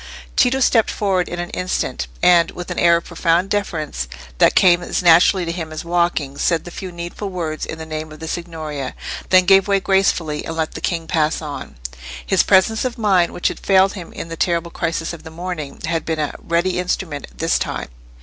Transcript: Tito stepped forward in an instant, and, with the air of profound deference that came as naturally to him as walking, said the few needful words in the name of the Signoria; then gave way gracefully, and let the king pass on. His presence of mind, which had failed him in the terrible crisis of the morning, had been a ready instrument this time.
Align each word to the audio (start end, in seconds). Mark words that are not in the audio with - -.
Tito 0.35 0.61
stepped 0.61 0.89
forward 0.89 1.29
in 1.29 1.37
an 1.37 1.51
instant, 1.51 2.07
and, 2.23 2.49
with 2.49 2.69
the 2.69 2.79
air 2.79 2.97
of 2.97 3.03
profound 3.05 3.51
deference 3.51 4.07
that 4.39 4.55
came 4.55 4.81
as 4.81 5.03
naturally 5.03 5.45
to 5.45 5.51
him 5.51 5.71
as 5.71 5.85
walking, 5.85 6.39
said 6.39 6.63
the 6.63 6.71
few 6.71 6.91
needful 6.91 7.29
words 7.29 7.67
in 7.67 7.77
the 7.77 7.85
name 7.85 8.11
of 8.11 8.19
the 8.19 8.27
Signoria; 8.27 8.95
then 9.29 9.45
gave 9.45 9.67
way 9.67 9.79
gracefully, 9.79 10.43
and 10.43 10.57
let 10.57 10.73
the 10.73 10.81
king 10.81 11.05
pass 11.05 11.39
on. 11.39 11.75
His 12.25 12.41
presence 12.41 12.83
of 12.83 12.97
mind, 12.97 13.31
which 13.31 13.49
had 13.49 13.59
failed 13.59 13.93
him 13.93 14.11
in 14.11 14.27
the 14.27 14.35
terrible 14.35 14.71
crisis 14.71 15.13
of 15.13 15.21
the 15.21 15.29
morning, 15.29 15.79
had 15.85 16.03
been 16.03 16.17
a 16.17 16.33
ready 16.41 16.79
instrument 16.79 17.27
this 17.37 17.59
time. 17.59 17.89